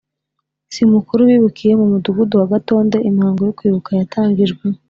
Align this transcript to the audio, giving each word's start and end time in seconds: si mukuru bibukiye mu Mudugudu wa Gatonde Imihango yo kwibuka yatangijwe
si 0.73 0.81
mukuru 0.93 1.21
bibukiye 1.29 1.73
mu 1.79 1.85
Mudugudu 1.91 2.33
wa 2.39 2.47
Gatonde 2.53 2.97
Imihango 3.09 3.41
yo 3.47 3.55
kwibuka 3.57 3.89
yatangijwe 3.99 4.63